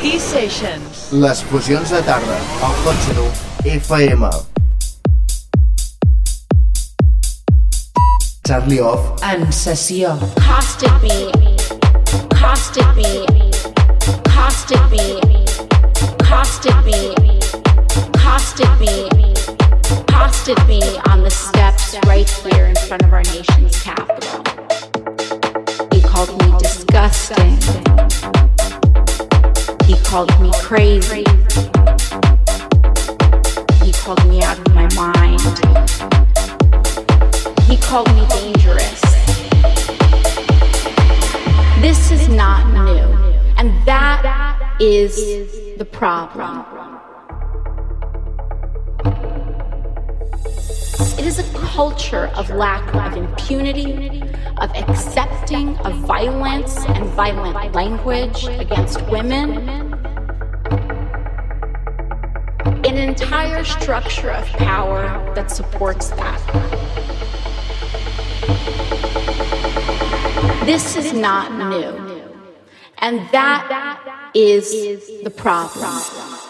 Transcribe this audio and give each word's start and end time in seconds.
T-Sessions. 0.00 1.12
Les 1.12 1.42
fusions 1.42 1.90
de 1.90 2.00
tarda, 2.02 2.36
al 2.62 2.74
Hot 2.84 2.96
Zero 3.06 3.24
FM. 3.64 4.28
Charlie 8.46 8.80
Off. 8.80 9.22
En 9.22 9.52
sessió. 9.52 10.16
Costed 10.36 11.02
me. 11.02 11.32
Costed 12.30 12.86
me. 12.96 13.26
Costed 14.24 14.90
me. 14.90 15.44
Costed 16.22 16.84
me. 16.84 17.14
Costed 18.22 18.80
me. 18.80 19.34
Costed 20.06 20.68
me 20.68 20.80
on 21.10 21.24
the 21.24 21.30
steps 21.30 21.96
right 22.06 22.30
here 22.44 22.66
in 22.66 22.76
front 22.86 23.02
of 23.02 23.12
our 23.12 23.24
nation's 23.24 23.82
capital. 23.82 24.42
He 25.92 26.00
called 26.00 26.30
me 26.40 26.56
disgusting. 26.58 27.87
He 30.08 30.12
called 30.12 30.40
me 30.40 30.50
crazy. 30.62 31.22
He 33.84 33.92
called 33.92 34.26
me 34.26 34.42
out 34.42 34.58
of 34.58 34.74
my 34.74 34.88
mind. 34.94 35.38
He 37.68 37.76
called 37.76 38.08
me 38.16 38.26
dangerous. 38.30 39.02
This 41.82 42.10
is 42.10 42.26
not 42.30 42.66
new. 42.72 43.04
And 43.58 43.70
that 43.84 44.78
is 44.80 45.76
the 45.76 45.84
problem. 45.84 46.64
It 51.18 51.26
is 51.26 51.38
a 51.38 51.44
culture 51.58 52.28
of 52.28 52.48
lack 52.48 52.94
of 52.94 53.14
impunity, 53.14 54.22
of 54.56 54.70
accepting 54.74 55.76
of 55.80 55.92
violence 55.96 56.78
and 56.86 57.04
violent 57.10 57.74
language 57.74 58.46
against 58.46 59.02
women. 59.10 59.97
An 62.98 63.10
entire 63.10 63.62
structure 63.62 64.32
of 64.32 64.44
power 64.54 65.32
that 65.36 65.52
supports 65.52 66.08
that. 66.10 66.40
This 70.66 70.96
is 70.96 71.12
not 71.12 71.52
new. 71.52 71.96
And 72.98 73.20
that 73.30 74.32
is 74.34 74.72
the 75.22 75.30
problem. 75.30 76.47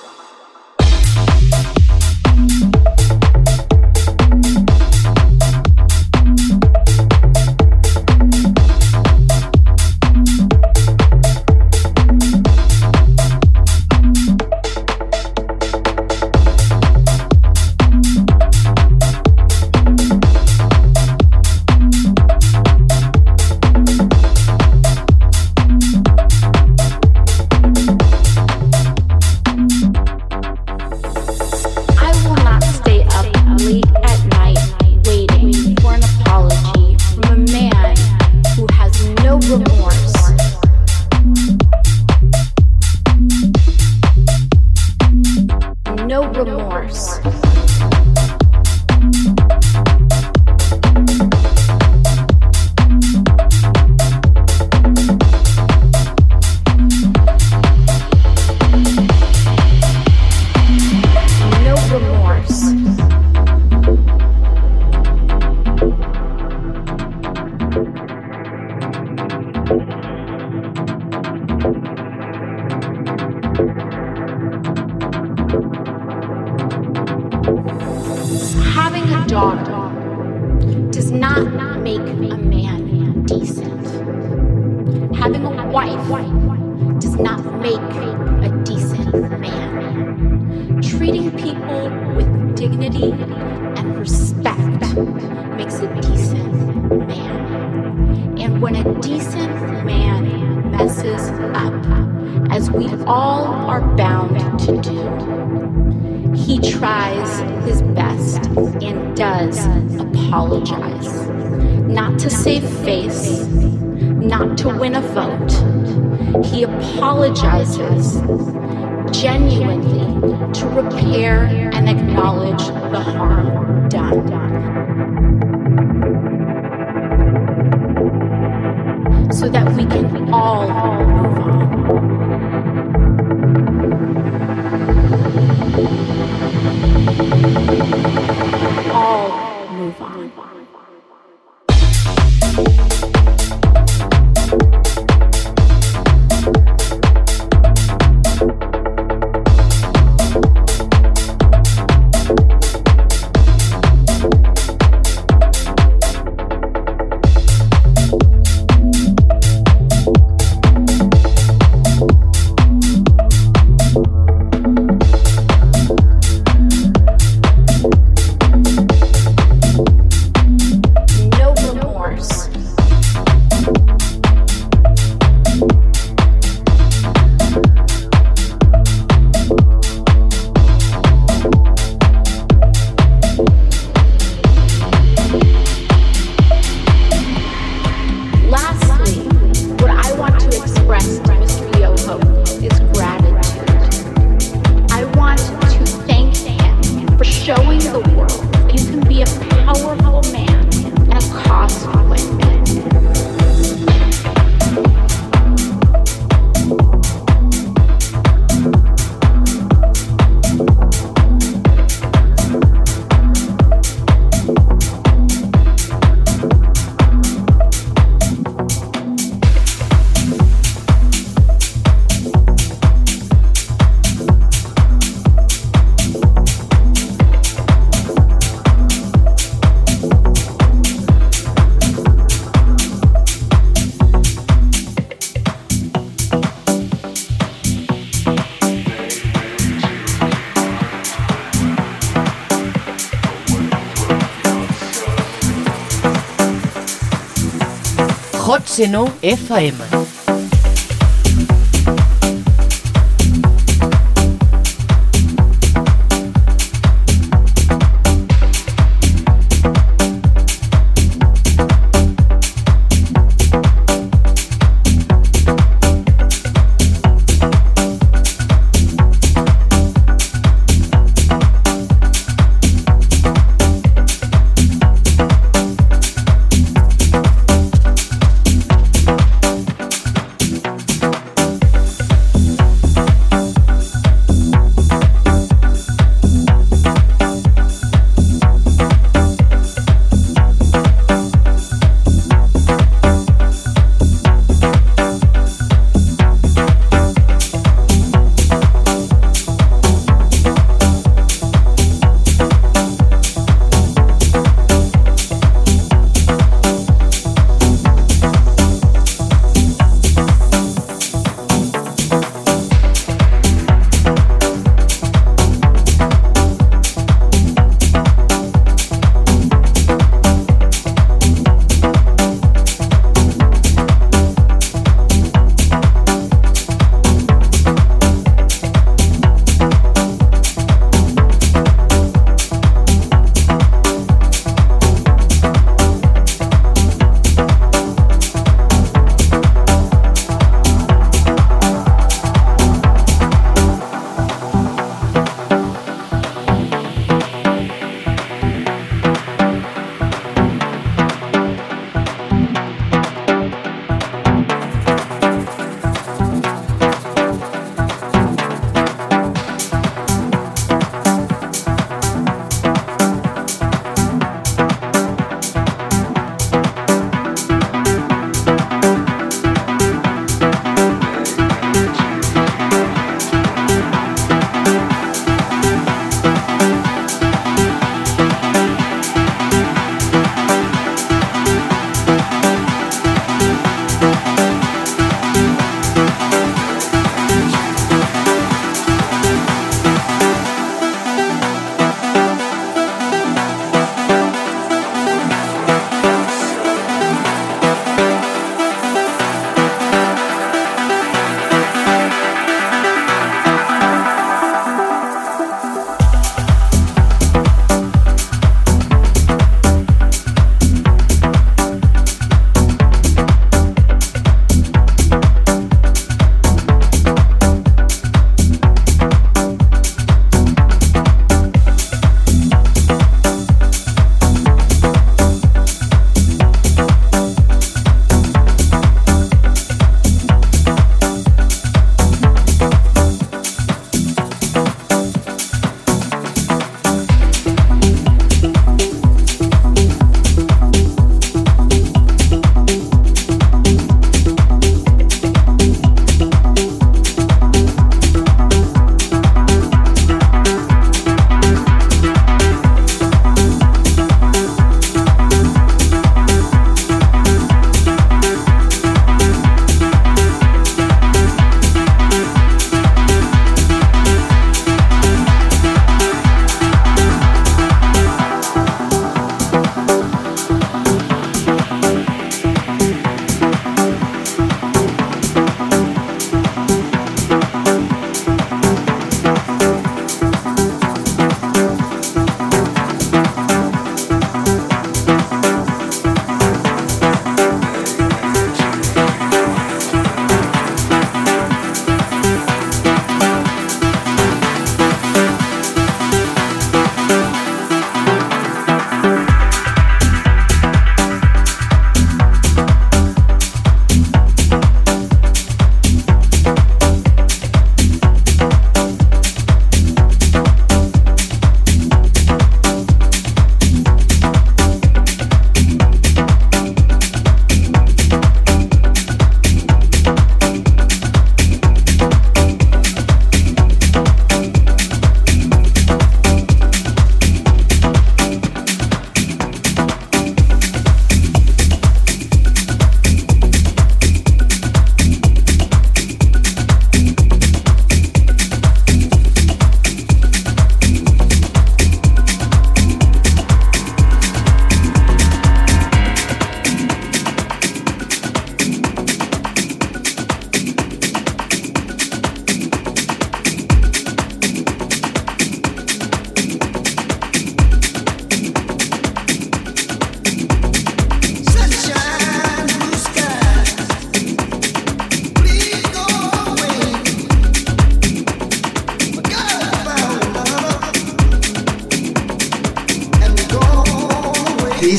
Xeno 248.78 249.13
FM. 249.22 249.97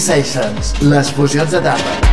Sessions, 0.10 0.74
les 0.82 1.12
fusions 1.14 1.46
de 1.46 1.60
tarda. 1.60 2.09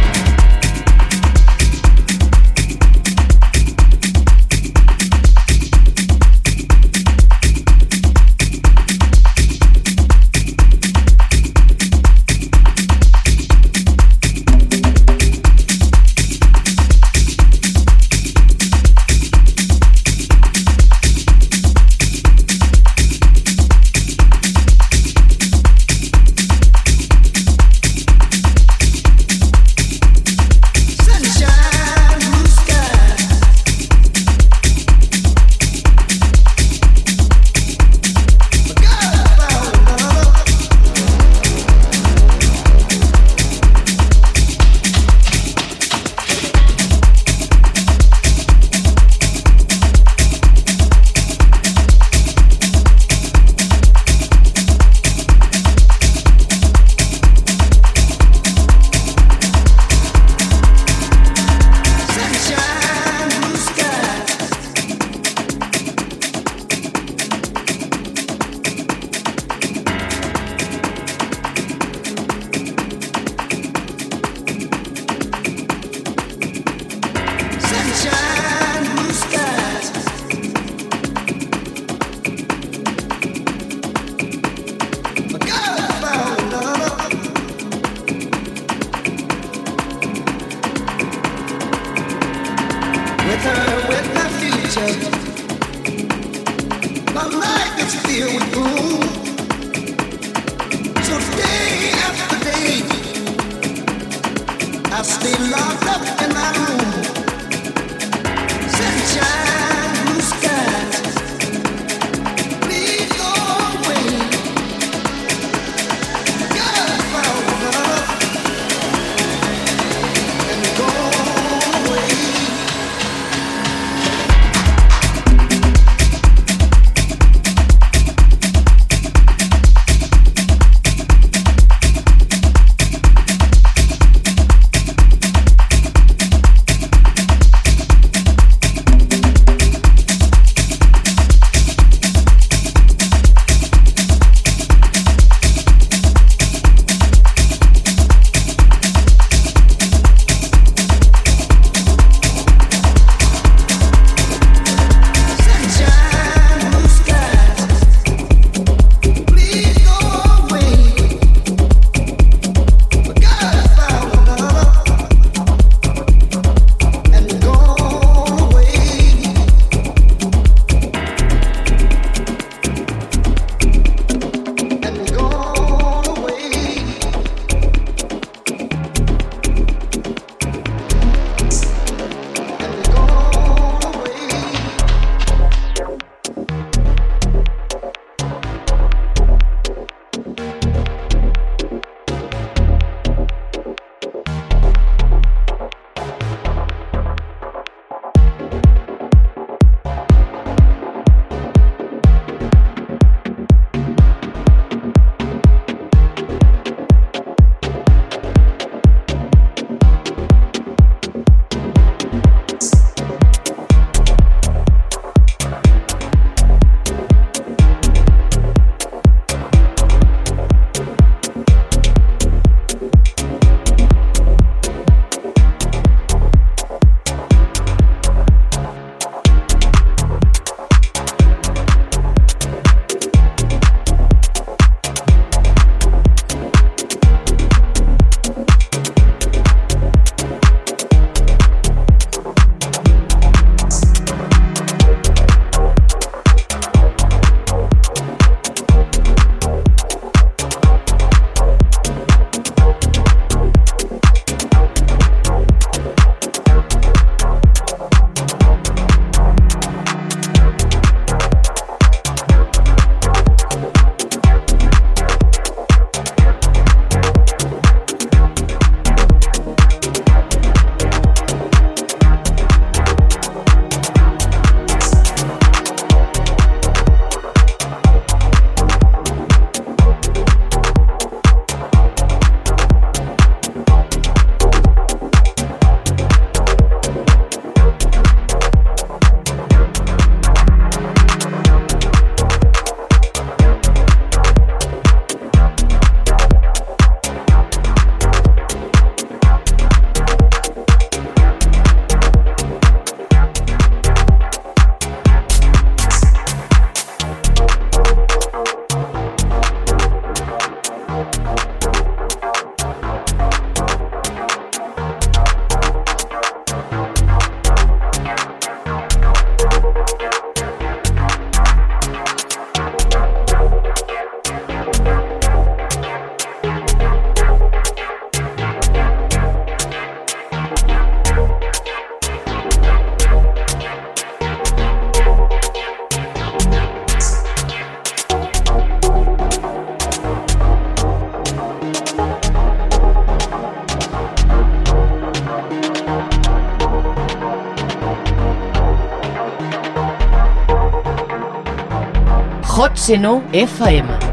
Hot 352.87 352.93
Seno 352.93 353.23
FM. 353.33 354.06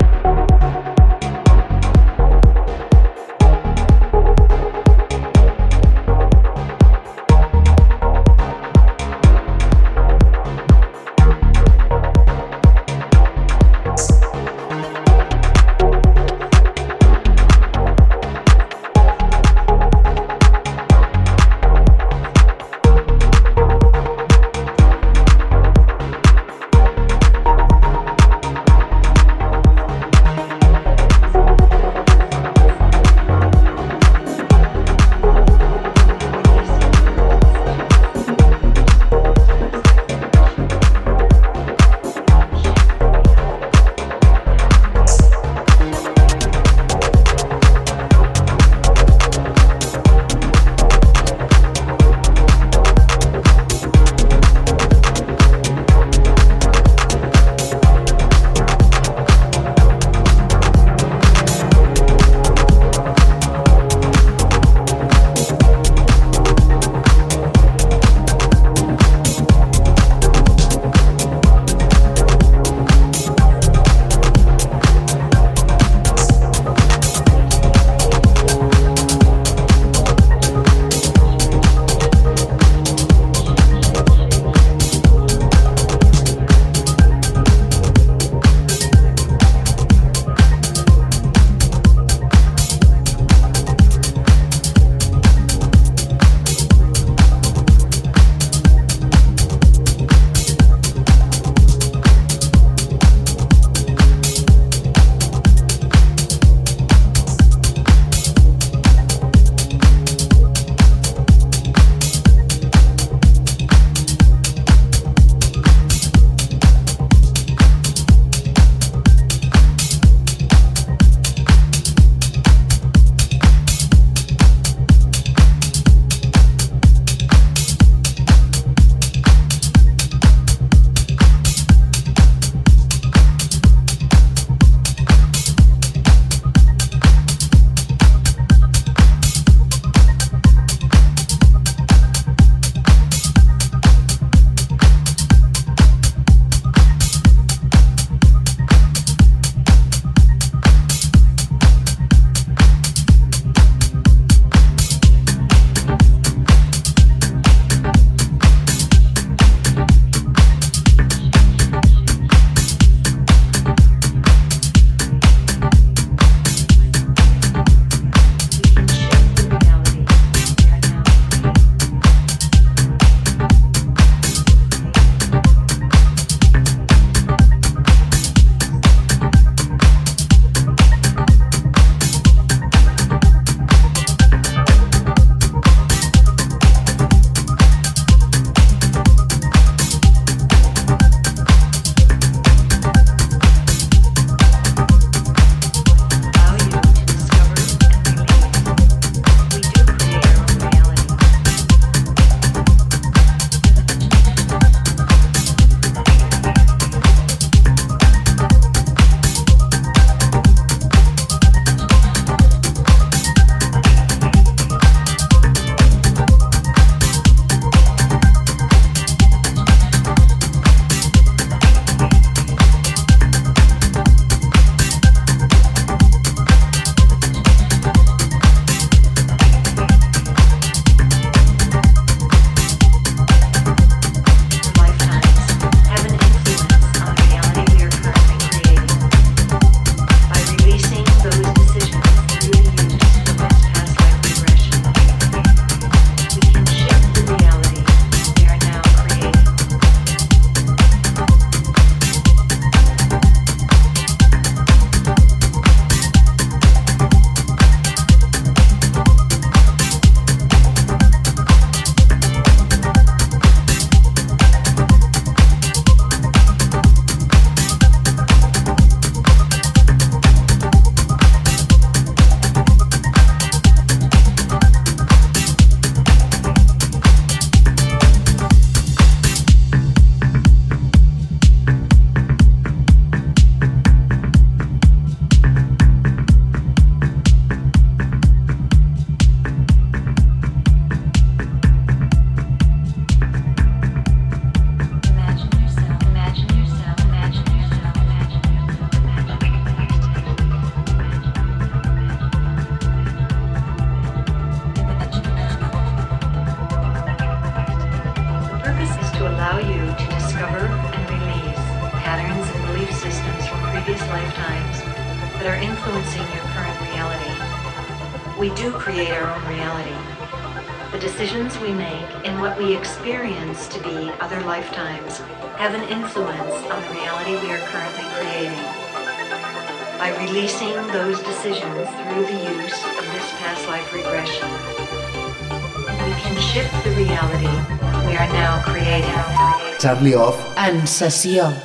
En 341.02 341.63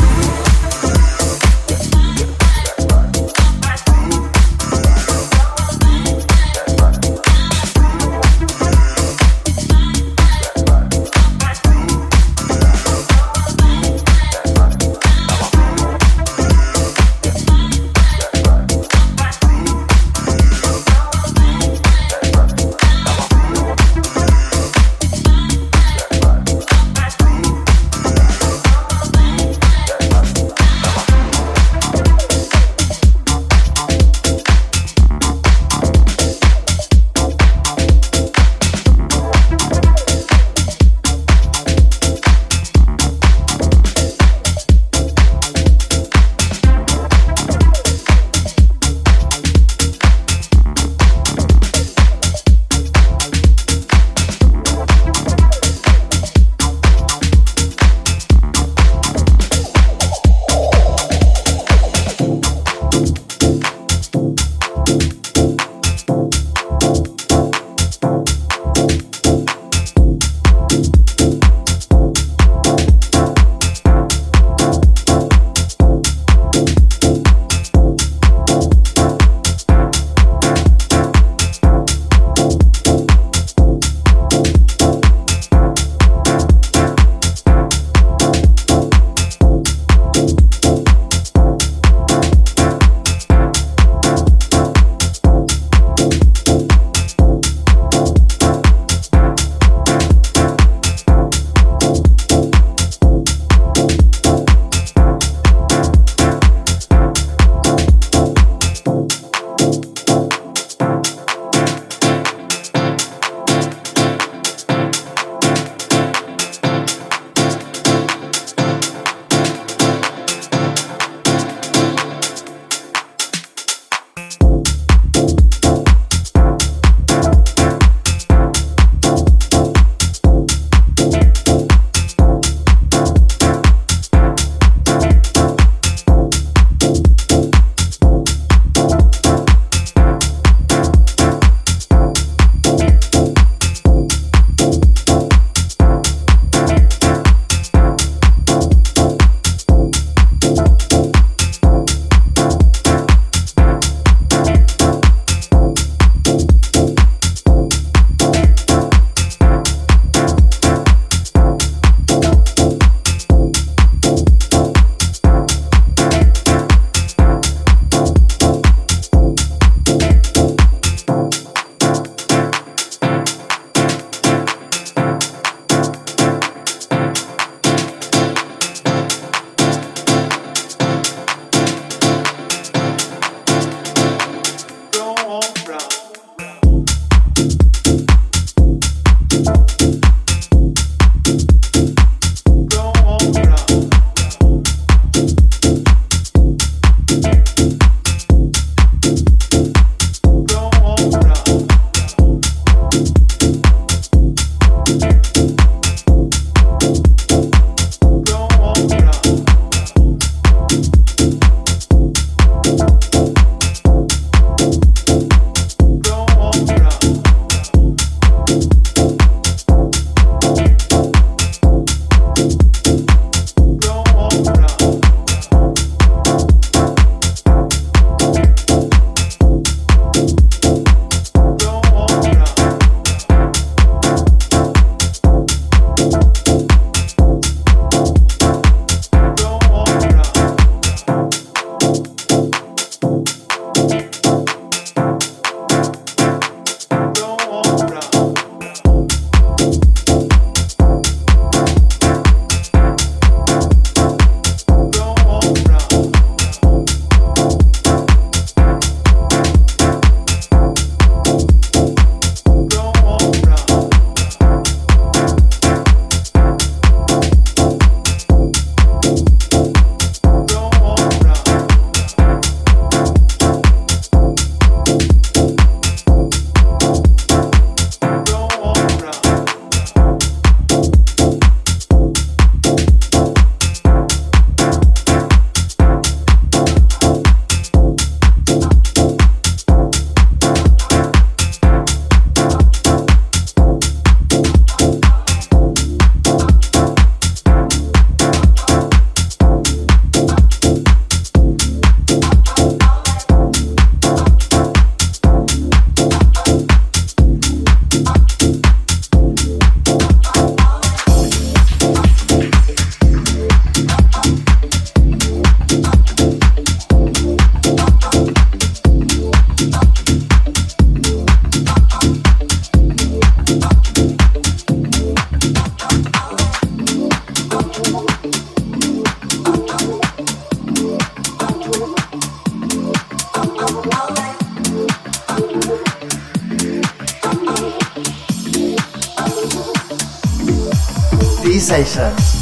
Sessions. 341.71 342.40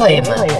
Seno 0.00 0.32
FM. 0.32 0.59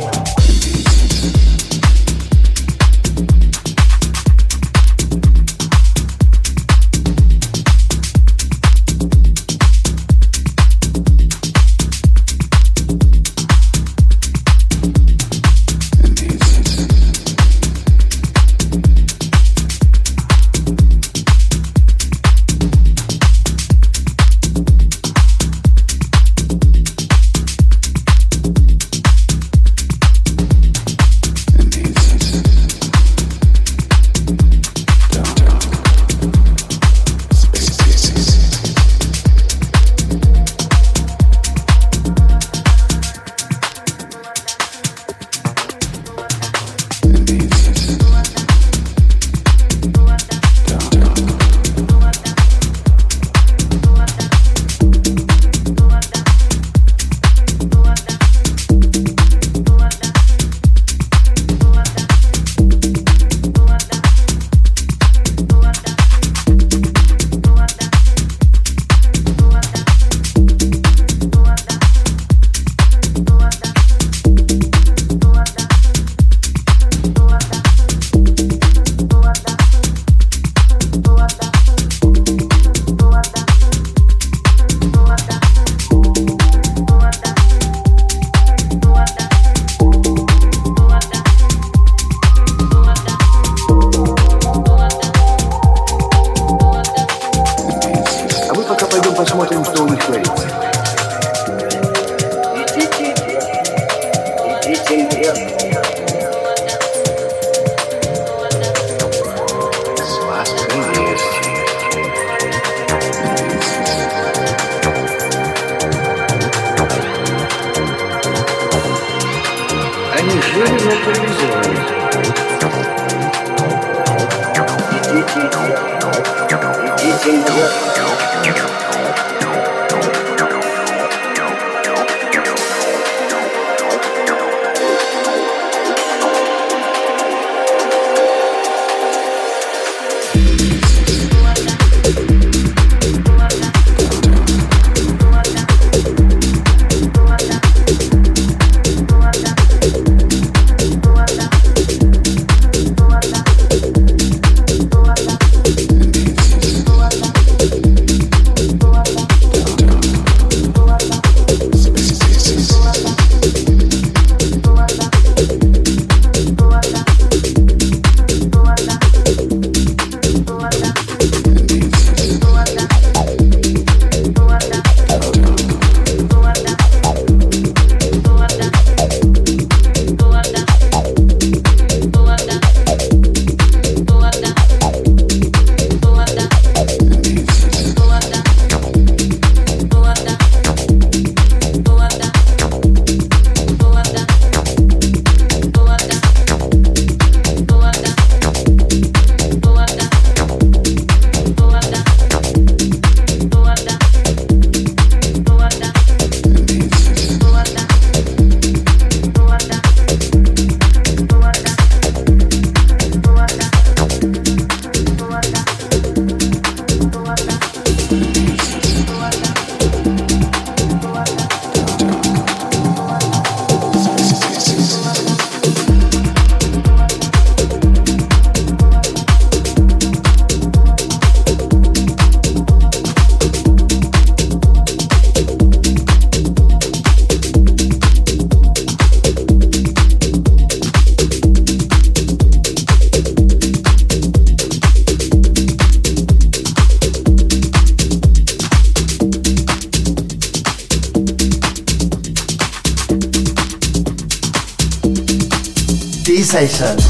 Sessions. 256.69 257.10